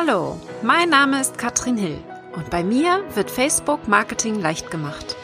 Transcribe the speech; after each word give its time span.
Hallo, 0.00 0.40
mein 0.62 0.90
Name 0.90 1.20
ist 1.20 1.38
Katrin 1.38 1.76
Hill 1.76 1.98
und 2.36 2.50
bei 2.50 2.62
mir 2.62 3.02
wird 3.16 3.32
Facebook 3.32 3.88
Marketing 3.88 4.40
leicht 4.40 4.70
gemacht. 4.70 5.16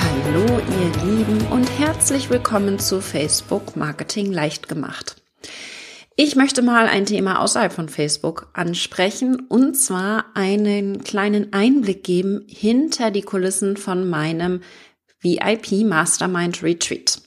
Hallo 0.00 0.62
ihr 0.80 1.04
Lieben 1.04 1.46
und 1.50 1.66
herzlich 1.78 2.30
willkommen 2.30 2.78
zu 2.78 3.02
Facebook 3.02 3.76
Marketing 3.76 4.32
leicht 4.32 4.66
gemacht. 4.66 5.20
Ich 6.16 6.36
möchte 6.36 6.62
mal 6.62 6.86
ein 6.86 7.04
Thema 7.04 7.42
außerhalb 7.42 7.74
von 7.74 7.90
Facebook 7.90 8.48
ansprechen 8.54 9.42
und 9.50 9.74
zwar 9.74 10.24
einen 10.32 11.04
kleinen 11.04 11.52
Einblick 11.52 12.02
geben 12.02 12.46
hinter 12.48 13.10
die 13.10 13.20
Kulissen 13.20 13.76
von 13.76 14.08
meinem 14.08 14.62
VIP 15.20 15.84
Mastermind 15.84 16.62
Retreat. 16.62 17.20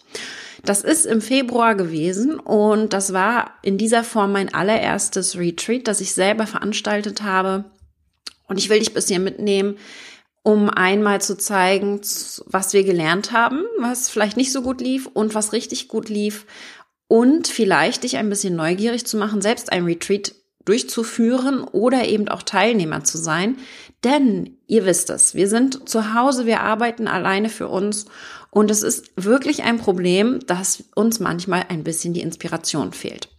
Das 0.63 0.83
ist 0.83 1.05
im 1.05 1.21
Februar 1.21 1.75
gewesen 1.75 2.39
und 2.39 2.93
das 2.93 3.13
war 3.13 3.55
in 3.63 3.77
dieser 3.77 4.03
Form 4.03 4.31
mein 4.31 4.53
allererstes 4.53 5.37
Retreat, 5.37 5.87
das 5.87 6.01
ich 6.01 6.13
selber 6.13 6.45
veranstaltet 6.45 7.23
habe. 7.23 7.65
Und 8.47 8.57
ich 8.57 8.69
will 8.69 8.79
dich 8.79 8.93
bis 8.93 9.07
hier 9.07 9.19
mitnehmen, 9.19 9.77
um 10.43 10.69
einmal 10.69 11.21
zu 11.21 11.37
zeigen, 11.37 12.01
was 12.45 12.73
wir 12.73 12.83
gelernt 12.83 13.31
haben, 13.31 13.63
was 13.79 14.09
vielleicht 14.09 14.37
nicht 14.37 14.51
so 14.51 14.61
gut 14.61 14.81
lief 14.81 15.07
und 15.07 15.33
was 15.33 15.53
richtig 15.53 15.87
gut 15.87 16.09
lief 16.09 16.45
und 17.07 17.47
vielleicht 17.47 18.03
dich 18.03 18.17
ein 18.17 18.29
bisschen 18.29 18.55
neugierig 18.55 19.05
zu 19.05 19.17
machen, 19.17 19.41
selbst 19.41 19.71
ein 19.71 19.85
Retreat 19.85 20.33
durchzuführen 20.65 21.63
oder 21.63 22.05
eben 22.07 22.27
auch 22.27 22.43
Teilnehmer 22.43 23.03
zu 23.03 23.17
sein. 23.17 23.57
Denn 24.03 24.57
ihr 24.67 24.85
wisst 24.85 25.09
es, 25.09 25.35
wir 25.35 25.47
sind 25.47 25.87
zu 25.87 26.13
Hause, 26.13 26.45
wir 26.45 26.61
arbeiten 26.61 27.07
alleine 27.07 27.49
für 27.49 27.67
uns 27.67 28.05
und 28.49 28.69
es 28.69 28.83
ist 28.83 29.11
wirklich 29.15 29.63
ein 29.63 29.77
Problem, 29.77 30.39
dass 30.45 30.83
uns 30.95 31.19
manchmal 31.19 31.65
ein 31.69 31.83
bisschen 31.83 32.13
die 32.13 32.21
Inspiration 32.21 32.91
fehlt. 32.93 33.29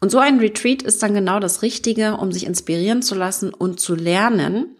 Und 0.00 0.10
so 0.10 0.18
ein 0.18 0.38
Retreat 0.38 0.82
ist 0.82 1.02
dann 1.02 1.14
genau 1.14 1.40
das 1.40 1.62
Richtige, 1.62 2.16
um 2.16 2.32
sich 2.32 2.46
inspirieren 2.46 3.02
zu 3.02 3.14
lassen 3.14 3.54
und 3.54 3.80
zu 3.80 3.94
lernen. 3.94 4.76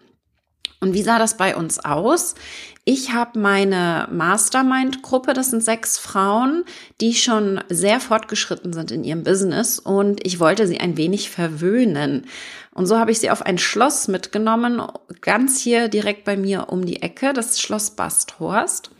Und 0.83 0.93
wie 0.93 1.01
sah 1.01 1.17
das 1.17 1.37
bei 1.37 1.55
uns 1.55 1.79
aus? 1.79 2.35
Ich 2.83 3.13
habe 3.13 3.39
meine 3.39 4.09
Mastermind-Gruppe, 4.11 5.31
das 5.31 5.51
sind 5.51 5.63
sechs 5.63 5.97
Frauen, 5.97 6.65
die 6.99 7.13
schon 7.13 7.63
sehr 7.69 8.01
fortgeschritten 8.01 8.73
sind 8.73 8.91
in 8.91 9.05
ihrem 9.05 9.23
Business 9.23 9.79
und 9.79 10.27
ich 10.27 10.41
wollte 10.41 10.67
sie 10.67 10.81
ein 10.81 10.97
wenig 10.97 11.29
verwöhnen. 11.29 12.25
Und 12.73 12.85
so 12.85 12.99
habe 12.99 13.11
ich 13.11 13.19
sie 13.19 13.31
auf 13.31 13.43
ein 13.43 13.59
Schloss 13.59 14.09
mitgenommen, 14.09 14.81
ganz 15.21 15.57
hier 15.57 15.87
direkt 15.87 16.25
bei 16.25 16.35
mir 16.35 16.67
um 16.67 16.85
die 16.85 17.01
Ecke, 17.01 17.31
das 17.31 17.61
Schloss 17.61 17.91
Basthorst. 17.91 18.91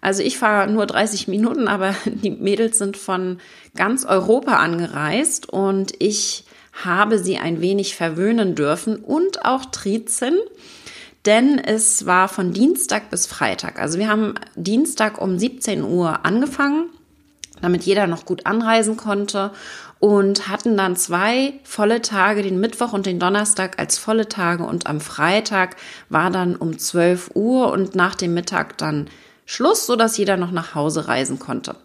Also 0.00 0.22
ich 0.22 0.38
fahre 0.38 0.70
nur 0.70 0.86
30 0.86 1.26
Minuten, 1.26 1.66
aber 1.66 1.96
die 2.04 2.30
Mädels 2.30 2.78
sind 2.78 2.96
von 2.96 3.40
ganz 3.74 4.04
Europa 4.04 4.58
angereist 4.58 5.48
und 5.48 5.92
ich 5.98 6.44
habe 6.84 7.18
sie 7.18 7.38
ein 7.38 7.60
wenig 7.60 7.96
verwöhnen 7.96 8.54
dürfen 8.54 8.98
und 8.98 9.44
auch 9.44 9.64
trizen, 9.64 10.38
denn 11.26 11.58
es 11.58 12.06
war 12.06 12.28
von 12.28 12.52
Dienstag 12.52 13.10
bis 13.10 13.26
Freitag. 13.26 13.80
Also 13.80 13.98
wir 13.98 14.08
haben 14.08 14.34
Dienstag 14.54 15.20
um 15.20 15.38
17 15.38 15.82
Uhr 15.82 16.24
angefangen, 16.24 16.90
damit 17.60 17.82
jeder 17.82 18.06
noch 18.06 18.24
gut 18.24 18.46
anreisen 18.46 18.96
konnte 18.96 19.50
und 19.98 20.48
hatten 20.48 20.76
dann 20.76 20.94
zwei 20.96 21.54
volle 21.64 22.02
Tage, 22.02 22.42
den 22.42 22.60
Mittwoch 22.60 22.92
und 22.92 23.06
den 23.06 23.18
Donnerstag 23.18 23.78
als 23.78 23.98
volle 23.98 24.28
Tage 24.28 24.64
und 24.64 24.86
am 24.86 25.00
Freitag 25.00 25.76
war 26.08 26.30
dann 26.30 26.54
um 26.54 26.78
12 26.78 27.30
Uhr 27.34 27.72
und 27.72 27.94
nach 27.94 28.14
dem 28.14 28.34
Mittag 28.34 28.78
dann 28.78 29.08
Schluss, 29.46 29.86
so 29.86 29.96
dass 29.96 30.18
jeder 30.18 30.36
noch 30.36 30.50
nach 30.50 30.74
Hause 30.74 31.08
reisen 31.08 31.38
konnte. 31.38 31.76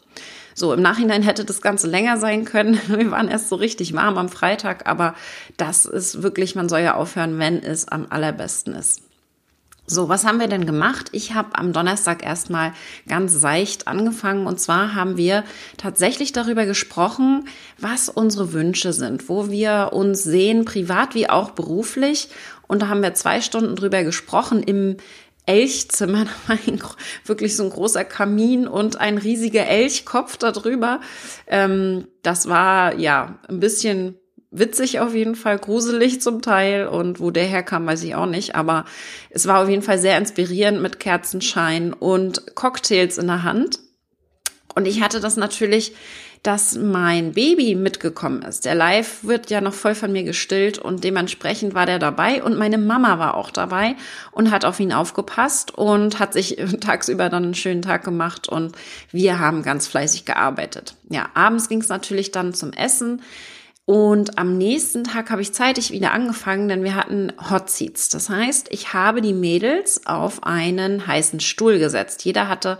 So, 0.53 0.73
im 0.73 0.81
Nachhinein 0.81 1.23
hätte 1.23 1.45
das 1.45 1.61
Ganze 1.61 1.87
länger 1.87 2.17
sein 2.17 2.43
können. 2.43 2.79
Wir 2.87 3.09
waren 3.11 3.29
erst 3.29 3.49
so 3.49 3.55
richtig 3.55 3.93
warm 3.93 4.17
am 4.17 4.29
Freitag, 4.29 4.87
aber 4.87 5.15
das 5.57 5.85
ist 5.85 6.21
wirklich, 6.21 6.55
man 6.55 6.69
soll 6.69 6.81
ja 6.81 6.95
aufhören, 6.95 7.39
wenn 7.39 7.63
es 7.63 7.87
am 7.87 8.07
allerbesten 8.09 8.75
ist. 8.75 9.01
So, 9.91 10.07
was 10.07 10.23
haben 10.23 10.39
wir 10.39 10.47
denn 10.47 10.65
gemacht? 10.65 11.09
Ich 11.11 11.33
habe 11.33 11.57
am 11.57 11.73
Donnerstag 11.73 12.23
erstmal 12.25 12.71
ganz 13.09 13.33
seicht 13.33 13.89
angefangen 13.89 14.47
und 14.47 14.57
zwar 14.57 14.95
haben 14.95 15.17
wir 15.17 15.43
tatsächlich 15.75 16.31
darüber 16.31 16.65
gesprochen, 16.65 17.49
was 17.77 18.07
unsere 18.07 18.53
Wünsche 18.53 18.93
sind, 18.93 19.27
wo 19.27 19.49
wir 19.49 19.89
uns 19.91 20.23
sehen, 20.23 20.63
privat 20.63 21.13
wie 21.13 21.29
auch 21.29 21.51
beruflich. 21.51 22.29
Und 22.69 22.81
da 22.81 22.87
haben 22.87 23.03
wir 23.03 23.15
zwei 23.15 23.41
Stunden 23.41 23.75
drüber 23.75 24.05
gesprochen 24.05 24.63
im 24.63 24.95
Elchzimmer. 25.45 26.25
Da 26.47 26.55
war 26.55 26.57
ein, 26.65 26.81
wirklich 27.25 27.57
so 27.57 27.63
ein 27.63 27.69
großer 27.69 28.05
Kamin 28.05 28.69
und 28.69 28.95
ein 28.95 29.17
riesiger 29.17 29.67
Elchkopf 29.67 30.37
darüber. 30.37 31.01
Ähm, 31.47 32.07
das 32.21 32.47
war 32.47 32.95
ja 32.95 33.39
ein 33.49 33.59
bisschen 33.59 34.20
witzig 34.51 34.99
auf 34.99 35.15
jeden 35.15 35.35
Fall, 35.35 35.57
gruselig 35.57 36.21
zum 36.21 36.41
Teil 36.41 36.87
und 36.87 37.19
wo 37.19 37.31
der 37.31 37.45
herkam, 37.45 37.87
weiß 37.87 38.03
ich 38.03 38.15
auch 38.15 38.25
nicht, 38.25 38.55
aber 38.55 38.85
es 39.29 39.47
war 39.47 39.63
auf 39.63 39.69
jeden 39.69 39.81
Fall 39.81 39.97
sehr 39.97 40.17
inspirierend 40.17 40.81
mit 40.81 40.99
Kerzenschein 40.99 41.93
und 41.93 42.55
Cocktails 42.55 43.17
in 43.17 43.27
der 43.27 43.43
Hand. 43.43 43.79
Und 44.75 44.87
ich 44.87 45.01
hatte 45.01 45.19
das 45.19 45.37
natürlich 45.37 45.93
dass 46.43 46.75
mein 46.75 47.33
Baby 47.33 47.75
mitgekommen 47.75 48.41
ist. 48.41 48.65
Der 48.65 48.73
Live 48.73 49.23
wird 49.23 49.51
ja 49.51 49.61
noch 49.61 49.75
voll 49.75 49.93
von 49.93 50.11
mir 50.11 50.23
gestillt 50.23 50.79
und 50.79 51.03
dementsprechend 51.03 51.75
war 51.75 51.85
der 51.85 51.99
dabei 51.99 52.41
und 52.41 52.57
meine 52.57 52.79
Mama 52.79 53.19
war 53.19 53.35
auch 53.35 53.51
dabei 53.51 53.95
und 54.31 54.49
hat 54.49 54.65
auf 54.65 54.79
ihn 54.79 54.91
aufgepasst 54.91 55.77
und 55.77 56.17
hat 56.17 56.33
sich 56.33 56.57
tagsüber 56.81 57.29
dann 57.29 57.43
einen 57.43 57.53
schönen 57.53 57.83
Tag 57.83 58.03
gemacht 58.03 58.49
und 58.49 58.75
wir 59.11 59.37
haben 59.37 59.61
ganz 59.61 59.87
fleißig 59.87 60.25
gearbeitet. 60.25 60.95
Ja, 61.09 61.29
abends 61.35 61.69
ging 61.69 61.81
es 61.81 61.89
natürlich 61.89 62.31
dann 62.31 62.55
zum 62.55 62.73
Essen. 62.73 63.21
Und 63.85 64.37
am 64.37 64.57
nächsten 64.57 65.03
Tag 65.03 65.31
habe 65.31 65.41
ich 65.41 65.53
zeitig 65.53 65.91
wieder 65.91 66.11
angefangen, 66.11 66.67
denn 66.67 66.83
wir 66.83 66.95
hatten 66.95 67.33
Hot 67.49 67.69
Seats. 67.69 68.09
Das 68.09 68.29
heißt, 68.29 68.67
ich 68.71 68.93
habe 68.93 69.21
die 69.21 69.33
Mädels 69.33 70.05
auf 70.05 70.43
einen 70.43 71.07
heißen 71.07 71.39
Stuhl 71.39 71.79
gesetzt. 71.79 72.23
Jeder 72.23 72.47
hatte 72.47 72.77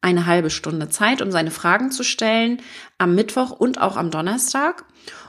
eine 0.00 0.26
halbe 0.26 0.50
Stunde 0.50 0.88
Zeit, 0.88 1.20
um 1.20 1.32
seine 1.32 1.50
Fragen 1.50 1.90
zu 1.90 2.04
stellen, 2.04 2.62
am 2.96 3.14
Mittwoch 3.14 3.50
und 3.50 3.80
auch 3.80 3.96
am 3.96 4.10
Donnerstag. 4.10 4.84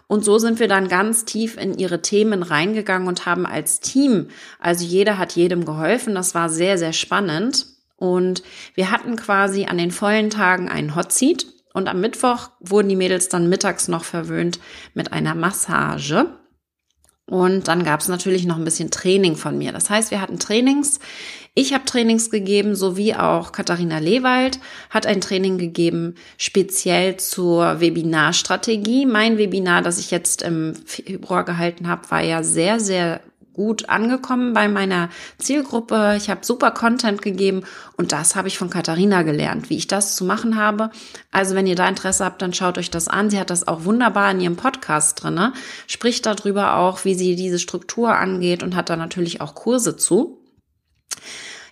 Und 0.08 0.24
so 0.24 0.38
sind 0.38 0.60
wir 0.60 0.68
dann 0.68 0.88
ganz 0.88 1.26
tief 1.26 1.58
in 1.58 1.78
ihre 1.78 2.02
Themen 2.02 2.44
reingegangen 2.44 3.08
und 3.08 3.26
haben 3.26 3.46
als 3.46 3.82
Team, 3.82 4.30
also 4.60 4.86
jeder 4.86 5.18
hat 5.18 5.34
jedem 5.34 5.66
geholfen. 5.66 6.16
Das 6.16 6.34
war 6.34 6.48
sehr, 6.50 6.78
sehr 6.78 6.94
spannend. 6.94 7.66
Und 7.98 8.44
wir 8.76 8.92
hatten 8.92 9.16
quasi 9.16 9.66
an 9.66 9.78
den 9.78 9.92
vollen 9.92 10.30
Tagen 10.30 10.70
einen 10.70 10.96
Hot 10.96 11.12
Seat. 11.12 11.48
Und 11.78 11.88
am 11.90 12.02
Mittwoch 12.02 12.50
wurden 12.60 12.90
die 12.90 12.96
Mädels 12.96 13.30
dann 13.30 13.50
mittags 13.50 13.88
noch 13.88 14.04
verwöhnt 14.04 14.60
mit 14.96 15.14
einer 15.14 15.36
Massage. 15.36 16.26
Und 17.28 17.68
dann 17.68 17.84
gab 17.84 18.00
es 18.00 18.08
natürlich 18.08 18.48
noch 18.48 18.58
ein 18.58 18.64
bisschen 18.64 18.90
Training 18.90 19.36
von 19.36 19.60
mir. 19.60 19.72
Das 19.72 19.88
heißt, 19.92 20.10
wir 20.10 20.20
hatten 20.20 20.40
Trainings. 20.40 21.00
Ich 21.54 21.76
habe 21.76 21.86
Trainings 21.86 22.32
gegeben, 22.32 22.76
sowie 22.76 23.14
auch 23.14 23.52
Katharina 23.52 24.00
Lewald 24.00 24.60
hat 24.90 25.06
ein 25.06 25.22
Training 25.22 25.60
gegeben, 25.60 26.16
speziell 26.40 27.18
zur 27.18 27.80
Webinarstrategie. 27.80 29.06
Mein 29.06 29.38
Webinar, 29.38 29.84
das 29.84 30.00
ich 30.00 30.10
jetzt 30.10 30.42
im 30.42 30.74
Februar 30.84 31.46
gehalten 31.46 31.88
habe, 31.88 32.10
war 32.10 32.24
ja 32.24 32.42
sehr, 32.42 32.80
sehr 32.80 33.22
gut 33.58 33.90
angekommen 33.90 34.54
bei 34.54 34.70
meiner 34.70 35.10
Zielgruppe. 35.40 36.14
Ich 36.16 36.30
habe 36.30 36.46
super 36.46 36.72
Content 36.72 37.22
gegeben 37.22 37.64
und 37.98 38.14
das 38.14 38.38
habe 38.38 38.48
ich 38.48 38.58
von 38.58 38.70
Katharina 38.70 39.24
gelernt, 39.24 39.70
wie 39.70 39.76
ich 39.76 39.88
das 39.88 40.16
zu 40.16 40.24
machen 40.24 40.56
habe. 40.56 40.92
Also 41.32 41.56
wenn 41.56 41.68
ihr 41.68 41.76
da 41.76 41.90
Interesse 41.90 42.24
habt, 42.24 42.42
dann 42.42 42.54
schaut 42.54 42.78
euch 42.78 42.92
das 42.92 43.10
an. 43.10 43.30
Sie 43.30 43.40
hat 43.40 43.50
das 43.50 43.68
auch 43.68 43.84
wunderbar 43.84 44.32
in 44.32 44.40
ihrem 44.40 44.56
Podcast 44.56 45.22
drinne, 45.22 45.52
spricht 45.88 46.26
darüber 46.26 46.78
auch, 46.78 47.04
wie 47.04 47.16
sie 47.16 47.36
diese 47.36 47.60
Struktur 47.60 48.16
angeht 48.16 48.64
und 48.64 48.76
hat 48.76 48.90
da 48.90 48.96
natürlich 48.96 49.42
auch 49.42 49.56
Kurse 49.56 49.98
zu. 49.98 50.38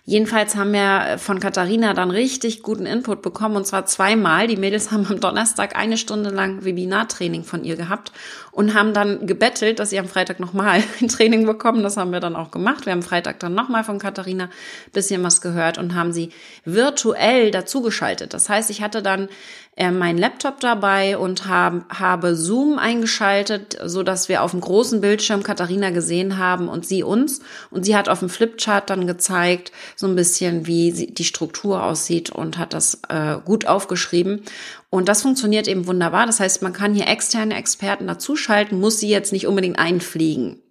Jedenfalls 0.08 0.54
haben 0.54 0.72
wir 0.72 1.18
von 1.18 1.40
Katharina 1.40 1.92
dann 1.92 2.12
richtig 2.12 2.62
guten 2.62 2.86
Input 2.86 3.22
bekommen 3.22 3.56
und 3.56 3.66
zwar 3.66 3.86
zweimal. 3.86 4.46
Die 4.46 4.56
Mädels 4.56 4.92
haben 4.92 5.04
am 5.10 5.18
Donnerstag 5.18 5.74
eine 5.74 5.98
Stunde 5.98 6.30
lang 6.30 6.64
Webinartraining 6.64 7.42
von 7.42 7.64
ihr 7.64 7.74
gehabt 7.74 8.12
und 8.52 8.72
haben 8.72 8.94
dann 8.94 9.26
gebettelt, 9.26 9.80
dass 9.80 9.90
sie 9.90 9.98
am 9.98 10.06
Freitag 10.06 10.38
nochmal 10.38 10.80
ein 11.00 11.08
Training 11.08 11.44
bekommen. 11.44 11.82
Das 11.82 11.96
haben 11.96 12.12
wir 12.12 12.20
dann 12.20 12.36
auch 12.36 12.52
gemacht. 12.52 12.86
Wir 12.86 12.92
haben 12.92 13.02
Freitag 13.02 13.40
dann 13.40 13.54
nochmal 13.54 13.82
von 13.82 13.98
Katharina 13.98 14.48
bisschen 14.92 15.24
was 15.24 15.40
gehört 15.40 15.76
und 15.76 15.96
haben 15.96 16.12
sie 16.12 16.30
virtuell 16.64 17.50
dazugeschaltet. 17.50 18.32
Das 18.32 18.48
heißt, 18.48 18.70
ich 18.70 18.82
hatte 18.82 19.02
dann 19.02 19.28
äh, 19.76 19.90
meinen 19.90 20.16
Laptop 20.16 20.58
dabei 20.60 21.18
und 21.18 21.46
hab, 21.46 21.92
habe 21.92 22.34
Zoom 22.34 22.78
eingeschaltet, 22.78 23.78
so 23.84 24.02
dass 24.02 24.30
wir 24.30 24.42
auf 24.42 24.52
dem 24.52 24.62
großen 24.62 25.02
Bildschirm 25.02 25.42
Katharina 25.42 25.90
gesehen 25.90 26.38
haben 26.38 26.68
und 26.68 26.86
sie 26.86 27.02
uns. 27.02 27.40
Und 27.70 27.84
sie 27.84 27.94
hat 27.94 28.08
auf 28.08 28.20
dem 28.20 28.30
Flipchart 28.30 28.88
dann 28.88 29.06
gezeigt, 29.06 29.72
so 29.96 30.06
ein 30.06 30.14
bisschen, 30.14 30.66
wie 30.66 30.92
die 30.92 31.24
Struktur 31.24 31.82
aussieht 31.82 32.30
und 32.30 32.58
hat 32.58 32.74
das 32.74 33.00
äh, 33.08 33.38
gut 33.44 33.66
aufgeschrieben. 33.66 34.42
Und 34.90 35.08
das 35.08 35.22
funktioniert 35.22 35.66
eben 35.66 35.86
wunderbar. 35.86 36.26
Das 36.26 36.38
heißt, 36.38 36.62
man 36.62 36.74
kann 36.74 36.94
hier 36.94 37.08
externe 37.08 37.56
Experten 37.56 38.06
dazuschalten, 38.06 38.78
muss 38.78 39.00
sie 39.00 39.08
jetzt 39.08 39.32
nicht 39.32 39.46
unbedingt 39.46 39.78
einfliegen. 39.78 40.62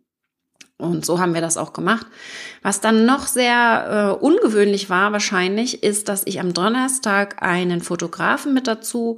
Und 0.78 1.06
so 1.06 1.20
haben 1.20 1.34
wir 1.34 1.42
das 1.42 1.58
auch 1.58 1.74
gemacht. 1.74 2.06
Was 2.62 2.82
dann 2.82 3.06
noch 3.06 3.28
sehr 3.28 4.18
äh, 4.22 4.24
ungewöhnlich 4.24 4.90
war 4.90 5.12
wahrscheinlich, 5.12 5.84
ist, 5.84 6.08
dass 6.08 6.24
ich 6.26 6.40
am 6.40 6.54
Donnerstag 6.54 7.42
einen 7.42 7.82
Fotografen 7.82 8.54
mit 8.54 8.68
dazu 8.68 9.18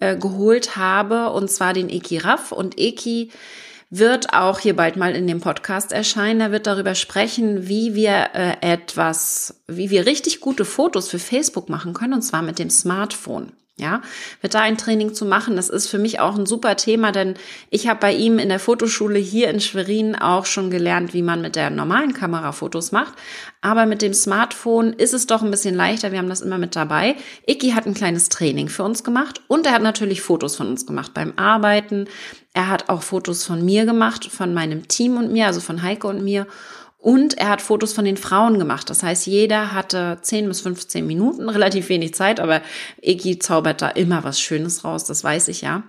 äh, 0.00 0.16
geholt 0.16 0.76
habe, 0.76 1.30
und 1.30 1.50
zwar 1.50 1.72
den 1.72 1.88
Eki 1.90 2.18
Raff. 2.18 2.50
Und 2.50 2.78
Eki 2.78 3.30
wird 3.90 4.32
auch 4.32 4.58
hier 4.58 4.74
bald 4.74 4.96
mal 4.96 5.14
in 5.14 5.26
dem 5.26 5.40
Podcast 5.40 5.92
erscheinen. 5.92 6.40
Er 6.40 6.52
wird 6.52 6.66
darüber 6.66 6.94
sprechen, 6.94 7.68
wie 7.68 7.94
wir 7.94 8.30
äh, 8.34 8.56
etwas, 8.60 9.62
wie 9.68 9.90
wir 9.90 10.06
richtig 10.06 10.40
gute 10.40 10.64
Fotos 10.64 11.08
für 11.08 11.18
Facebook 11.18 11.68
machen 11.68 11.94
können, 11.94 12.14
und 12.14 12.22
zwar 12.22 12.42
mit 12.42 12.58
dem 12.58 12.70
Smartphone. 12.70 13.52
Ja, 13.78 14.00
wird 14.40 14.54
da 14.54 14.60
ein 14.60 14.78
Training 14.78 15.12
zu 15.12 15.26
machen, 15.26 15.54
das 15.54 15.68
ist 15.68 15.88
für 15.88 15.98
mich 15.98 16.18
auch 16.18 16.38
ein 16.38 16.46
super 16.46 16.76
Thema, 16.76 17.12
denn 17.12 17.34
ich 17.68 17.88
habe 17.88 18.00
bei 18.00 18.14
ihm 18.14 18.38
in 18.38 18.48
der 18.48 18.58
Fotoschule 18.58 19.18
hier 19.18 19.50
in 19.50 19.60
Schwerin 19.60 20.16
auch 20.16 20.46
schon 20.46 20.70
gelernt, 20.70 21.12
wie 21.12 21.20
man 21.20 21.42
mit 21.42 21.56
der 21.56 21.68
normalen 21.68 22.14
Kamera 22.14 22.52
Fotos 22.52 22.90
macht. 22.90 23.12
Aber 23.60 23.84
mit 23.84 24.00
dem 24.00 24.14
Smartphone 24.14 24.94
ist 24.94 25.12
es 25.12 25.26
doch 25.26 25.42
ein 25.42 25.50
bisschen 25.50 25.74
leichter. 25.74 26.10
Wir 26.10 26.20
haben 26.20 26.30
das 26.30 26.40
immer 26.40 26.56
mit 26.56 26.74
dabei. 26.74 27.16
Iki 27.46 27.72
hat 27.72 27.84
ein 27.84 27.92
kleines 27.92 28.30
Training 28.30 28.70
für 28.70 28.82
uns 28.82 29.04
gemacht 29.04 29.42
und 29.46 29.66
er 29.66 29.72
hat 29.72 29.82
natürlich 29.82 30.22
Fotos 30.22 30.56
von 30.56 30.68
uns 30.68 30.86
gemacht 30.86 31.12
beim 31.12 31.34
Arbeiten. 31.36 32.08
Er 32.54 32.68
hat 32.68 32.88
auch 32.88 33.02
Fotos 33.02 33.44
von 33.44 33.62
mir 33.62 33.84
gemacht, 33.84 34.24
von 34.24 34.54
meinem 34.54 34.88
Team 34.88 35.18
und 35.18 35.30
mir, 35.30 35.48
also 35.48 35.60
von 35.60 35.82
Heike 35.82 36.06
und 36.06 36.24
mir. 36.24 36.46
Und 37.06 37.38
er 37.38 37.50
hat 37.50 37.62
Fotos 37.62 37.92
von 37.92 38.04
den 38.04 38.16
Frauen 38.16 38.58
gemacht. 38.58 38.90
Das 38.90 39.04
heißt, 39.04 39.28
jeder 39.28 39.70
hatte 39.70 40.18
10 40.20 40.48
bis 40.48 40.62
15 40.62 41.06
Minuten, 41.06 41.48
relativ 41.48 41.88
wenig 41.88 42.14
Zeit, 42.14 42.40
aber 42.40 42.62
Eki 43.00 43.38
zaubert 43.38 43.80
da 43.80 43.90
immer 43.90 44.24
was 44.24 44.40
Schönes 44.40 44.82
raus, 44.82 45.04
das 45.04 45.22
weiß 45.22 45.46
ich 45.46 45.60
ja. 45.60 45.84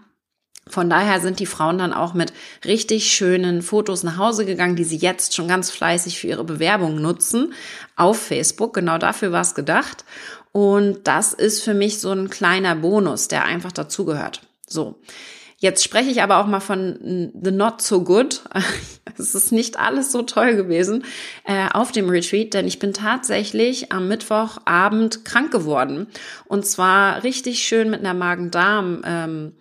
Von 0.67 0.91
daher 0.91 1.19
sind 1.19 1.39
die 1.39 1.47
Frauen 1.47 1.79
dann 1.79 1.91
auch 1.91 2.13
mit 2.13 2.33
richtig 2.65 3.11
schönen 3.11 3.63
Fotos 3.63 4.03
nach 4.03 4.17
Hause 4.17 4.45
gegangen, 4.45 4.75
die 4.75 4.83
sie 4.83 4.97
jetzt 4.97 5.33
schon 5.33 5.47
ganz 5.47 5.71
fleißig 5.71 6.19
für 6.19 6.27
ihre 6.27 6.43
Bewerbung 6.43 7.01
nutzen 7.01 7.51
auf 7.95 8.21
Facebook. 8.21 8.75
Genau 8.75 8.99
dafür 8.99 9.31
war 9.31 9.41
es 9.41 9.55
gedacht. 9.55 10.05
Und 10.51 11.07
das 11.07 11.33
ist 11.33 11.63
für 11.63 11.73
mich 11.73 11.99
so 11.99 12.11
ein 12.11 12.29
kleiner 12.29 12.75
Bonus, 12.75 13.27
der 13.27 13.43
einfach 13.43 13.71
dazugehört. 13.71 14.41
So. 14.67 14.99
Jetzt 15.57 15.83
spreche 15.83 16.11
ich 16.11 16.21
aber 16.21 16.37
auch 16.37 16.45
mal 16.45 16.59
von 16.59 17.31
The 17.41 17.49
Not 17.49 17.81
So 17.81 18.03
Good. 18.03 18.43
Es 19.19 19.35
ist 19.35 19.51
nicht 19.51 19.79
alles 19.79 20.11
so 20.11 20.21
toll 20.21 20.55
gewesen 20.55 21.03
äh, 21.43 21.67
auf 21.73 21.91
dem 21.91 22.09
Retreat, 22.09 22.53
denn 22.53 22.67
ich 22.67 22.79
bin 22.79 22.93
tatsächlich 22.93 23.91
am 23.91 24.07
Mittwochabend 24.07 25.25
krank 25.25 25.51
geworden. 25.51 26.07
Und 26.45 26.65
zwar 26.65 27.23
richtig 27.23 27.59
schön 27.59 27.89
mit 27.89 27.99
einer 27.99 28.13
Magen-Darm. 28.13 29.01
Ähm, 29.05 29.53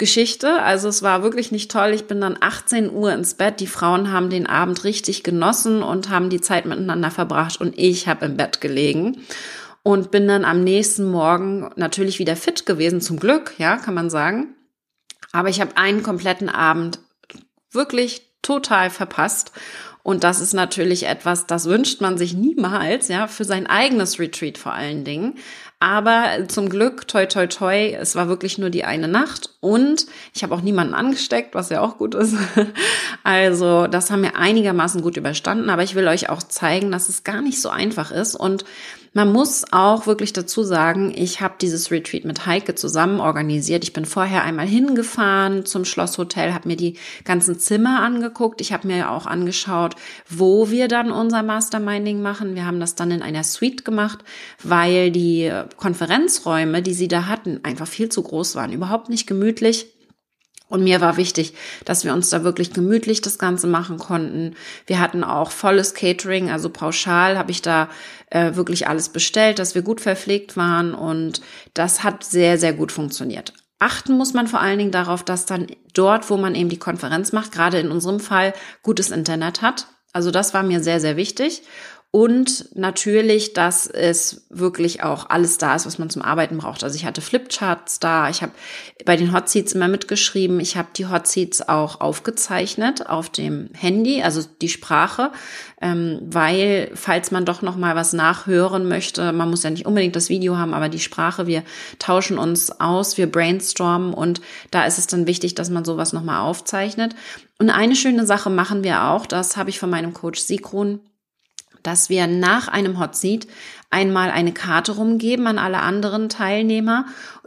Geschichte. 0.00 0.62
Also 0.62 0.88
es 0.88 1.02
war 1.02 1.22
wirklich 1.22 1.52
nicht 1.52 1.70
toll. 1.70 1.90
Ich 1.90 2.06
bin 2.06 2.22
dann 2.22 2.38
18 2.40 2.90
Uhr 2.90 3.12
ins 3.12 3.34
Bett. 3.34 3.60
Die 3.60 3.66
Frauen 3.66 4.10
haben 4.10 4.30
den 4.30 4.46
Abend 4.46 4.82
richtig 4.82 5.22
genossen 5.22 5.82
und 5.82 6.08
haben 6.08 6.30
die 6.30 6.40
Zeit 6.40 6.64
miteinander 6.64 7.10
verbracht 7.10 7.60
und 7.60 7.78
ich 7.78 8.08
habe 8.08 8.24
im 8.24 8.36
Bett 8.36 8.62
gelegen 8.62 9.18
und 9.82 10.10
bin 10.10 10.26
dann 10.26 10.44
am 10.44 10.64
nächsten 10.64 11.04
Morgen 11.10 11.70
natürlich 11.76 12.18
wieder 12.18 12.34
fit 12.34 12.66
gewesen, 12.66 13.00
zum 13.00 13.18
Glück, 13.18 13.54
ja, 13.58 13.76
kann 13.76 13.94
man 13.94 14.10
sagen. 14.10 14.54
Aber 15.32 15.48
ich 15.48 15.60
habe 15.60 15.76
einen 15.76 16.02
kompletten 16.02 16.48
Abend 16.48 16.98
wirklich 17.70 18.29
total 18.42 18.90
verpasst. 18.90 19.52
Und 20.02 20.24
das 20.24 20.40
ist 20.40 20.54
natürlich 20.54 21.06
etwas, 21.06 21.46
das 21.46 21.66
wünscht 21.66 22.00
man 22.00 22.16
sich 22.16 22.32
niemals, 22.32 23.08
ja, 23.08 23.26
für 23.26 23.44
sein 23.44 23.66
eigenes 23.66 24.18
Retreat 24.18 24.56
vor 24.56 24.72
allen 24.72 25.04
Dingen. 25.04 25.34
Aber 25.78 26.46
zum 26.48 26.68
Glück, 26.68 27.08
toi, 27.08 27.26
toi, 27.26 27.46
toi, 27.46 27.92
es 27.92 28.14
war 28.14 28.28
wirklich 28.28 28.58
nur 28.58 28.70
die 28.70 28.84
eine 28.84 29.08
Nacht 29.08 29.50
und 29.60 30.06
ich 30.34 30.42
habe 30.42 30.54
auch 30.54 30.60
niemanden 30.60 30.92
angesteckt, 30.92 31.54
was 31.54 31.70
ja 31.70 31.80
auch 31.80 31.98
gut 31.98 32.14
ist. 32.14 32.34
Also 33.22 33.86
das 33.86 34.10
haben 34.10 34.22
wir 34.22 34.36
einigermaßen 34.36 35.02
gut 35.02 35.16
überstanden, 35.16 35.68
aber 35.68 35.82
ich 35.82 35.94
will 35.94 36.08
euch 36.08 36.30
auch 36.30 36.42
zeigen, 36.42 36.90
dass 36.90 37.08
es 37.08 37.22
gar 37.22 37.42
nicht 37.42 37.60
so 37.60 37.68
einfach 37.68 38.10
ist 38.10 38.34
und 38.34 38.64
man 39.12 39.32
muss 39.32 39.64
auch 39.72 40.06
wirklich 40.06 40.32
dazu 40.32 40.62
sagen, 40.62 41.12
ich 41.14 41.40
habe 41.40 41.54
dieses 41.60 41.90
Retreat 41.90 42.24
mit 42.24 42.46
Heike 42.46 42.76
zusammen 42.76 43.18
organisiert. 43.18 43.82
Ich 43.82 43.92
bin 43.92 44.04
vorher 44.04 44.44
einmal 44.44 44.68
hingefahren 44.68 45.66
zum 45.66 45.84
Schlosshotel, 45.84 46.54
habe 46.54 46.68
mir 46.68 46.76
die 46.76 46.96
ganzen 47.24 47.58
Zimmer 47.58 48.02
angeguckt. 48.02 48.60
Ich 48.60 48.72
habe 48.72 48.86
mir 48.86 49.10
auch 49.10 49.26
angeschaut, 49.26 49.96
wo 50.28 50.70
wir 50.70 50.86
dann 50.86 51.10
unser 51.10 51.42
Masterminding 51.42 52.22
machen. 52.22 52.54
Wir 52.54 52.66
haben 52.66 52.78
das 52.78 52.94
dann 52.94 53.10
in 53.10 53.22
einer 53.22 53.42
Suite 53.42 53.84
gemacht, 53.84 54.20
weil 54.62 55.10
die 55.10 55.50
Konferenzräume, 55.76 56.80
die 56.80 56.94
sie 56.94 57.08
da 57.08 57.26
hatten, 57.26 57.60
einfach 57.64 57.88
viel 57.88 58.10
zu 58.10 58.22
groß 58.22 58.54
waren, 58.54 58.72
überhaupt 58.72 59.08
nicht 59.08 59.26
gemütlich. 59.26 59.86
Und 60.70 60.84
mir 60.84 61.00
war 61.00 61.16
wichtig, 61.16 61.52
dass 61.84 62.04
wir 62.04 62.14
uns 62.14 62.30
da 62.30 62.44
wirklich 62.44 62.72
gemütlich 62.72 63.20
das 63.20 63.38
Ganze 63.38 63.66
machen 63.66 63.98
konnten. 63.98 64.54
Wir 64.86 65.00
hatten 65.00 65.24
auch 65.24 65.50
volles 65.50 65.94
Catering, 65.94 66.48
also 66.48 66.70
pauschal 66.70 67.36
habe 67.36 67.50
ich 67.50 67.60
da 67.60 67.88
äh, 68.30 68.54
wirklich 68.54 68.86
alles 68.88 69.08
bestellt, 69.08 69.58
dass 69.58 69.74
wir 69.74 69.82
gut 69.82 70.00
verpflegt 70.00 70.56
waren 70.56 70.94
und 70.94 71.42
das 71.74 72.04
hat 72.04 72.22
sehr, 72.22 72.56
sehr 72.56 72.72
gut 72.72 72.92
funktioniert. 72.92 73.52
Achten 73.80 74.16
muss 74.16 74.32
man 74.32 74.46
vor 74.46 74.60
allen 74.60 74.78
Dingen 74.78 74.92
darauf, 74.92 75.24
dass 75.24 75.44
dann 75.44 75.66
dort, 75.92 76.30
wo 76.30 76.36
man 76.36 76.54
eben 76.54 76.68
die 76.68 76.78
Konferenz 76.78 77.32
macht, 77.32 77.50
gerade 77.50 77.80
in 77.80 77.90
unserem 77.90 78.20
Fall 78.20 78.54
gutes 78.82 79.10
Internet 79.10 79.62
hat. 79.62 79.88
Also 80.12 80.30
das 80.30 80.54
war 80.54 80.62
mir 80.62 80.80
sehr, 80.80 81.00
sehr 81.00 81.16
wichtig. 81.16 81.62
Und 82.12 82.76
natürlich, 82.76 83.52
dass 83.52 83.86
es 83.86 84.44
wirklich 84.50 85.04
auch 85.04 85.30
alles 85.30 85.58
da 85.58 85.76
ist, 85.76 85.86
was 85.86 86.00
man 86.00 86.10
zum 86.10 86.22
Arbeiten 86.22 86.58
braucht. 86.58 86.82
Also 86.82 86.96
ich 86.96 87.04
hatte 87.04 87.20
Flipcharts 87.20 88.00
da, 88.00 88.28
ich 88.28 88.42
habe 88.42 88.50
bei 89.04 89.16
den 89.16 89.32
Hotseats 89.32 89.74
immer 89.74 89.86
mitgeschrieben, 89.86 90.58
ich 90.58 90.76
habe 90.76 90.88
die 90.96 91.06
Hotseats 91.06 91.68
auch 91.68 92.00
aufgezeichnet 92.00 93.08
auf 93.08 93.28
dem 93.30 93.70
Handy, 93.74 94.24
also 94.24 94.42
die 94.60 94.68
Sprache, 94.68 95.30
ähm, 95.80 96.18
weil 96.22 96.90
falls 96.94 97.30
man 97.30 97.44
doch 97.44 97.62
noch 97.62 97.76
mal 97.76 97.94
was 97.94 98.12
nachhören 98.12 98.88
möchte, 98.88 99.32
man 99.32 99.48
muss 99.48 99.62
ja 99.62 99.70
nicht 99.70 99.86
unbedingt 99.86 100.16
das 100.16 100.30
Video 100.30 100.58
haben, 100.58 100.74
aber 100.74 100.88
die 100.88 100.98
Sprache, 100.98 101.46
wir 101.46 101.62
tauschen 102.00 102.38
uns 102.38 102.80
aus, 102.80 103.18
wir 103.18 103.30
brainstormen 103.30 104.14
und 104.14 104.40
da 104.72 104.84
ist 104.84 104.98
es 104.98 105.06
dann 105.06 105.28
wichtig, 105.28 105.54
dass 105.54 105.70
man 105.70 105.84
sowas 105.84 106.12
noch 106.12 106.24
mal 106.24 106.40
aufzeichnet. 106.40 107.14
Und 107.60 107.70
eine 107.70 107.94
schöne 107.94 108.26
Sache 108.26 108.50
machen 108.50 108.82
wir 108.82 109.04
auch, 109.04 109.26
das 109.26 109.56
habe 109.56 109.70
ich 109.70 109.78
von 109.78 109.90
meinem 109.90 110.12
Coach 110.12 110.40
Sigrun 110.40 110.98
dass 111.82 112.10
wir 112.10 112.26
nach 112.26 112.68
einem 112.68 112.98
Hot 112.98 113.16
Seat 113.16 113.46
einmal 113.90 114.30
eine 114.30 114.52
Karte 114.52 114.92
rumgeben 114.92 115.46
an 115.46 115.58
alle 115.58 115.80
anderen 115.80 116.28
Teilnehmer, 116.28 117.06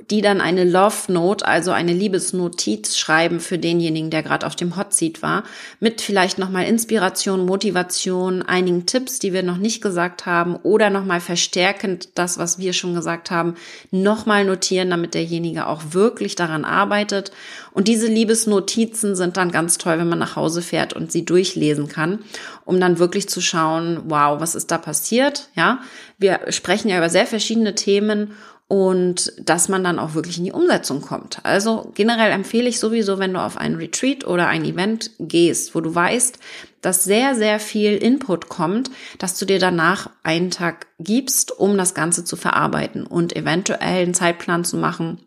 die 0.09 0.21
dann 0.21 0.41
eine 0.41 0.63
Love 0.63 1.11
Note, 1.11 1.45
also 1.45 1.71
eine 1.71 1.93
Liebesnotiz 1.93 2.97
schreiben 2.97 3.39
für 3.39 3.57
denjenigen, 3.57 4.09
der 4.09 4.23
gerade 4.23 4.45
auf 4.45 4.55
dem 4.55 4.75
Hot 4.75 4.93
Seat 4.93 5.21
war, 5.21 5.43
mit 5.79 6.01
vielleicht 6.01 6.37
nochmal 6.37 6.65
Inspiration, 6.65 7.45
Motivation, 7.45 8.41
einigen 8.41 8.85
Tipps, 8.85 9.19
die 9.19 9.33
wir 9.33 9.43
noch 9.43 9.57
nicht 9.57 9.81
gesagt 9.81 10.25
haben 10.25 10.55
oder 10.57 10.89
nochmal 10.89 11.21
verstärkend 11.21 12.09
das, 12.15 12.37
was 12.37 12.59
wir 12.59 12.73
schon 12.73 12.95
gesagt 12.95 13.31
haben, 13.31 13.55
nochmal 13.91 14.45
notieren, 14.45 14.89
damit 14.89 15.13
derjenige 15.13 15.67
auch 15.67 15.81
wirklich 15.91 16.35
daran 16.35 16.65
arbeitet. 16.65 17.31
Und 17.71 17.87
diese 17.87 18.07
Liebesnotizen 18.07 19.15
sind 19.15 19.37
dann 19.37 19.51
ganz 19.51 19.77
toll, 19.77 19.97
wenn 19.97 20.09
man 20.09 20.19
nach 20.19 20.35
Hause 20.35 20.61
fährt 20.61 20.93
und 20.93 21.11
sie 21.11 21.25
durchlesen 21.25 21.87
kann, 21.87 22.19
um 22.65 22.79
dann 22.79 22.99
wirklich 22.99 23.29
zu 23.29 23.41
schauen, 23.41 24.01
wow, 24.05 24.39
was 24.39 24.55
ist 24.55 24.69
da 24.69 24.77
passiert? 24.77 25.49
Ja, 25.55 25.79
wir 26.17 26.39
sprechen 26.49 26.89
ja 26.89 26.97
über 26.97 27.09
sehr 27.09 27.25
verschiedene 27.25 27.75
Themen 27.75 28.33
und 28.73 29.33
dass 29.37 29.69
man 29.69 29.83
dann 29.83 29.99
auch 29.99 30.15
wirklich 30.15 30.39
in 30.39 30.45
die 30.45 30.51
Umsetzung 30.51 31.01
kommt. 31.01 31.37
Also 31.43 31.91
generell 31.93 32.31
empfehle 32.31 32.67
ich 32.67 32.79
sowieso, 32.79 33.19
wenn 33.19 33.35
du 33.35 33.39
auf 33.39 33.55
ein 33.55 33.75
Retreat 33.75 34.25
oder 34.25 34.47
ein 34.47 34.65
Event 34.65 35.11
gehst, 35.19 35.75
wo 35.75 35.81
du 35.81 35.93
weißt, 35.93 36.39
dass 36.81 37.03
sehr, 37.03 37.35
sehr 37.35 37.59
viel 37.59 37.95
Input 37.97 38.49
kommt, 38.49 38.89
dass 39.19 39.37
du 39.37 39.45
dir 39.45 39.59
danach 39.59 40.09
einen 40.23 40.49
Tag 40.49 40.87
gibst, 40.97 41.51
um 41.51 41.77
das 41.77 41.93
Ganze 41.93 42.25
zu 42.25 42.35
verarbeiten 42.35 43.05
und 43.05 43.35
eventuell 43.35 44.01
einen 44.01 44.15
Zeitplan 44.15 44.65
zu 44.65 44.77
machen, 44.77 45.21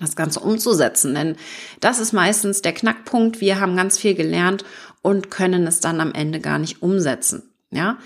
das 0.00 0.16
Ganze 0.16 0.40
umzusetzen. 0.40 1.14
Denn 1.14 1.36
das 1.80 1.98
ist 1.98 2.14
meistens 2.14 2.62
der 2.62 2.72
Knackpunkt. 2.72 3.42
Wir 3.42 3.60
haben 3.60 3.76
ganz 3.76 3.98
viel 3.98 4.14
gelernt 4.14 4.64
und 5.02 5.30
können 5.30 5.66
es 5.66 5.80
dann 5.80 6.00
am 6.00 6.14
Ende 6.14 6.40
gar 6.40 6.58
nicht 6.58 6.80
umsetzen. 6.80 7.42
Ja, 7.70 7.98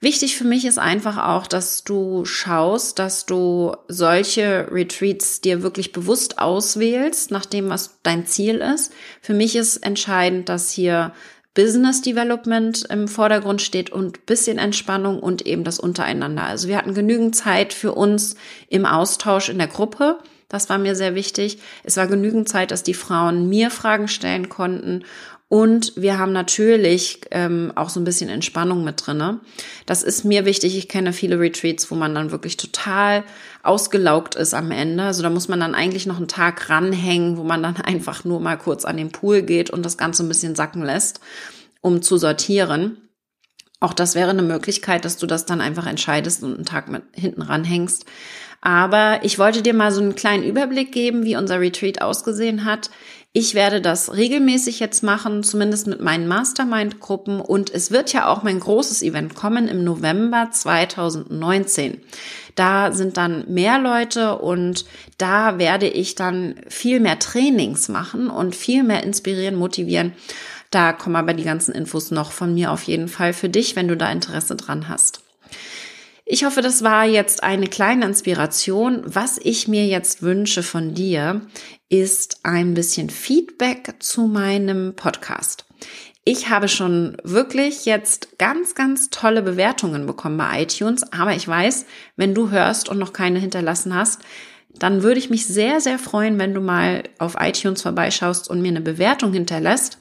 Wichtig 0.00 0.36
für 0.36 0.44
mich 0.44 0.64
ist 0.64 0.78
einfach 0.78 1.18
auch, 1.18 1.48
dass 1.48 1.82
du 1.82 2.24
schaust, 2.24 3.00
dass 3.00 3.26
du 3.26 3.74
solche 3.88 4.68
Retreats 4.70 5.40
dir 5.40 5.62
wirklich 5.62 5.90
bewusst 5.90 6.38
auswählst, 6.38 7.32
nach 7.32 7.44
dem, 7.44 7.68
was 7.68 7.98
dein 8.04 8.24
Ziel 8.24 8.56
ist. 8.58 8.92
Für 9.20 9.34
mich 9.34 9.56
ist 9.56 9.78
entscheidend, 9.78 10.48
dass 10.48 10.70
hier 10.70 11.12
Business 11.54 12.00
Development 12.00 12.86
im 12.88 13.08
Vordergrund 13.08 13.60
steht 13.60 13.90
und 13.90 14.24
bisschen 14.24 14.58
Entspannung 14.58 15.18
und 15.18 15.44
eben 15.44 15.64
das 15.64 15.80
Untereinander. 15.80 16.44
Also 16.44 16.68
wir 16.68 16.76
hatten 16.76 16.94
genügend 16.94 17.34
Zeit 17.34 17.72
für 17.72 17.92
uns 17.92 18.36
im 18.68 18.86
Austausch 18.86 19.48
in 19.48 19.58
der 19.58 19.66
Gruppe. 19.66 20.20
Das 20.48 20.68
war 20.68 20.78
mir 20.78 20.94
sehr 20.94 21.16
wichtig. 21.16 21.58
Es 21.82 21.96
war 21.96 22.06
genügend 22.06 22.48
Zeit, 22.48 22.70
dass 22.70 22.84
die 22.84 22.94
Frauen 22.94 23.48
mir 23.48 23.72
Fragen 23.72 24.06
stellen 24.06 24.48
konnten 24.48 25.02
und 25.48 25.94
wir 25.96 26.18
haben 26.18 26.32
natürlich 26.32 27.22
ähm, 27.30 27.72
auch 27.74 27.88
so 27.88 27.98
ein 27.98 28.04
bisschen 28.04 28.28
Entspannung 28.28 28.84
mit 28.84 29.06
drinne. 29.06 29.40
Das 29.86 30.02
ist 30.02 30.24
mir 30.24 30.44
wichtig. 30.44 30.76
Ich 30.76 30.88
kenne 30.88 31.14
viele 31.14 31.40
Retreats, 31.40 31.90
wo 31.90 31.94
man 31.94 32.14
dann 32.14 32.30
wirklich 32.30 32.58
total 32.58 33.24
ausgelaugt 33.62 34.34
ist 34.34 34.52
am 34.52 34.70
Ende. 34.70 35.04
Also 35.04 35.22
da 35.22 35.30
muss 35.30 35.48
man 35.48 35.60
dann 35.60 35.74
eigentlich 35.74 36.04
noch 36.04 36.18
einen 36.18 36.28
Tag 36.28 36.68
ranhängen, 36.68 37.38
wo 37.38 37.44
man 37.44 37.62
dann 37.62 37.76
einfach 37.82 38.24
nur 38.24 38.40
mal 38.40 38.58
kurz 38.58 38.84
an 38.84 38.98
den 38.98 39.10
Pool 39.10 39.40
geht 39.40 39.70
und 39.70 39.86
das 39.86 39.96
Ganze 39.96 40.22
ein 40.22 40.28
bisschen 40.28 40.54
sacken 40.54 40.82
lässt, 40.82 41.20
um 41.80 42.02
zu 42.02 42.18
sortieren. 42.18 43.08
Auch 43.80 43.94
das 43.94 44.14
wäre 44.14 44.30
eine 44.30 44.42
Möglichkeit, 44.42 45.06
dass 45.06 45.16
du 45.16 45.26
das 45.26 45.46
dann 45.46 45.62
einfach 45.62 45.86
entscheidest 45.86 46.42
und 46.42 46.56
einen 46.56 46.64
Tag 46.66 46.90
mit 46.90 47.04
hinten 47.14 47.42
ranhängst. 47.42 48.04
Aber 48.60 49.20
ich 49.22 49.38
wollte 49.38 49.62
dir 49.62 49.74
mal 49.74 49.92
so 49.92 50.00
einen 50.00 50.16
kleinen 50.16 50.42
Überblick 50.42 50.92
geben, 50.92 51.24
wie 51.24 51.36
unser 51.36 51.60
Retreat 51.60 52.02
ausgesehen 52.02 52.64
hat. 52.64 52.90
Ich 53.32 53.54
werde 53.54 53.80
das 53.80 54.14
regelmäßig 54.14 54.80
jetzt 54.80 55.02
machen, 55.02 55.42
zumindest 55.44 55.86
mit 55.86 56.00
meinen 56.00 56.26
Mastermind-Gruppen. 56.26 57.40
Und 57.40 57.70
es 57.70 57.90
wird 57.90 58.12
ja 58.12 58.26
auch 58.26 58.42
mein 58.42 58.58
großes 58.58 59.02
Event 59.02 59.34
kommen 59.34 59.68
im 59.68 59.84
November 59.84 60.48
2019. 60.50 62.00
Da 62.56 62.90
sind 62.90 63.16
dann 63.16 63.44
mehr 63.46 63.78
Leute 63.78 64.38
und 64.38 64.86
da 65.18 65.58
werde 65.58 65.86
ich 65.86 66.16
dann 66.16 66.56
viel 66.66 66.98
mehr 66.98 67.20
Trainings 67.20 67.88
machen 67.88 68.28
und 68.28 68.56
viel 68.56 68.82
mehr 68.82 69.04
inspirieren, 69.04 69.54
motivieren. 69.54 70.14
Da 70.70 70.92
kommen 70.92 71.16
aber 71.16 71.34
die 71.34 71.44
ganzen 71.44 71.72
Infos 71.72 72.10
noch 72.10 72.32
von 72.32 72.54
mir 72.54 72.72
auf 72.72 72.82
jeden 72.82 73.08
Fall 73.08 73.32
für 73.32 73.48
dich, 73.48 73.76
wenn 73.76 73.86
du 73.88 73.96
da 73.96 74.10
Interesse 74.10 74.56
dran 74.56 74.88
hast. 74.88 75.27
Ich 76.30 76.44
hoffe, 76.44 76.60
das 76.60 76.84
war 76.84 77.06
jetzt 77.06 77.42
eine 77.42 77.68
kleine 77.68 78.04
Inspiration. 78.04 79.00
Was 79.06 79.38
ich 79.42 79.66
mir 79.66 79.86
jetzt 79.86 80.20
wünsche 80.20 80.62
von 80.62 80.92
dir, 80.92 81.40
ist 81.88 82.40
ein 82.42 82.74
bisschen 82.74 83.08
Feedback 83.08 83.94
zu 84.00 84.26
meinem 84.26 84.94
Podcast. 84.94 85.64
Ich 86.24 86.50
habe 86.50 86.68
schon 86.68 87.16
wirklich 87.24 87.86
jetzt 87.86 88.38
ganz, 88.38 88.74
ganz 88.74 89.08
tolle 89.08 89.40
Bewertungen 89.40 90.04
bekommen 90.04 90.36
bei 90.36 90.64
iTunes, 90.64 91.10
aber 91.14 91.34
ich 91.34 91.48
weiß, 91.48 91.86
wenn 92.16 92.34
du 92.34 92.50
hörst 92.50 92.90
und 92.90 92.98
noch 92.98 93.14
keine 93.14 93.38
hinterlassen 93.38 93.94
hast, 93.94 94.20
dann 94.74 95.02
würde 95.02 95.18
ich 95.18 95.30
mich 95.30 95.46
sehr, 95.46 95.80
sehr 95.80 95.98
freuen, 95.98 96.38
wenn 96.38 96.52
du 96.52 96.60
mal 96.60 97.04
auf 97.18 97.36
iTunes 97.40 97.80
vorbeischaust 97.80 98.50
und 98.50 98.60
mir 98.60 98.68
eine 98.68 98.82
Bewertung 98.82 99.32
hinterlässt 99.32 99.98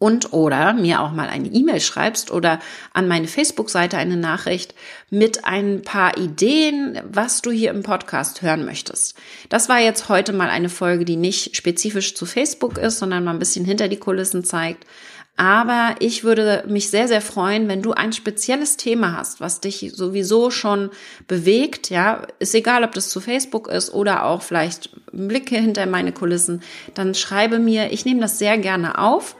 und 0.00 0.32
oder 0.32 0.72
mir 0.72 1.02
auch 1.02 1.12
mal 1.12 1.28
eine 1.28 1.48
E-Mail 1.48 1.78
schreibst 1.78 2.30
oder 2.30 2.58
an 2.94 3.06
meine 3.06 3.28
Facebook-Seite 3.28 3.98
eine 3.98 4.16
Nachricht 4.16 4.74
mit 5.10 5.44
ein 5.44 5.82
paar 5.82 6.16
Ideen, 6.16 6.98
was 7.04 7.42
du 7.42 7.50
hier 7.50 7.70
im 7.70 7.82
Podcast 7.82 8.40
hören 8.40 8.64
möchtest. 8.64 9.14
Das 9.50 9.68
war 9.68 9.78
jetzt 9.78 10.08
heute 10.08 10.32
mal 10.32 10.48
eine 10.48 10.70
Folge, 10.70 11.04
die 11.04 11.16
nicht 11.16 11.54
spezifisch 11.54 12.14
zu 12.14 12.24
Facebook 12.24 12.78
ist, 12.78 12.98
sondern 12.98 13.24
mal 13.24 13.32
ein 13.32 13.38
bisschen 13.38 13.66
hinter 13.66 13.88
die 13.88 13.98
Kulissen 13.98 14.42
zeigt. 14.42 14.86
Aber 15.36 15.96
ich 16.00 16.24
würde 16.24 16.64
mich 16.66 16.88
sehr, 16.88 17.06
sehr 17.06 17.20
freuen, 17.20 17.68
wenn 17.68 17.82
du 17.82 17.92
ein 17.92 18.14
spezielles 18.14 18.78
Thema 18.78 19.16
hast, 19.18 19.40
was 19.40 19.60
dich 19.60 19.92
sowieso 19.94 20.50
schon 20.50 20.90
bewegt. 21.28 21.90
Ja, 21.90 22.26
ist 22.38 22.54
egal, 22.54 22.84
ob 22.84 22.92
das 22.92 23.10
zu 23.10 23.20
Facebook 23.20 23.68
ist 23.68 23.92
oder 23.92 24.24
auch 24.24 24.40
vielleicht 24.42 24.90
Blicke 25.12 25.56
hinter 25.56 25.84
meine 25.84 26.12
Kulissen. 26.12 26.62
Dann 26.94 27.14
schreibe 27.14 27.58
mir. 27.58 27.92
Ich 27.92 28.06
nehme 28.06 28.20
das 28.20 28.38
sehr 28.38 28.56
gerne 28.56 28.98
auf 28.98 29.36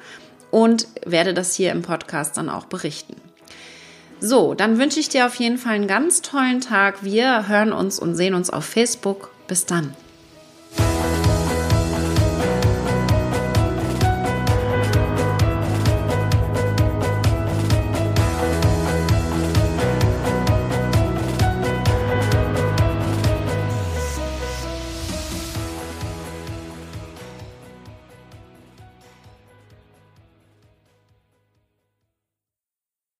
und 0.50 0.88
werde 1.04 1.35
das 1.35 1.54
hier 1.54 1.73
im 1.73 1.83
Podcast 1.83 2.37
dann 2.37 2.49
auch 2.49 2.66
berichten. 2.66 3.16
So, 4.21 4.54
dann 4.54 4.78
wünsche 4.78 5.00
ich 5.00 5.09
dir 5.09 5.26
auf 5.26 5.37
jeden 5.37 5.57
Fall 5.57 5.75
einen 5.75 5.87
ganz 5.87 6.21
tollen 6.21 6.61
Tag. 6.61 7.02
Wir 7.02 7.49
hören 7.49 7.73
uns 7.73 7.99
und 7.99 8.14
sehen 8.14 8.35
uns 8.35 8.50
auf 8.50 8.64
Facebook. 8.64 9.30
Bis 9.49 9.66
dann. 9.66 9.95